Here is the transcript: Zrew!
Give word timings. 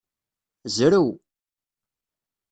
Zrew! 0.75 1.07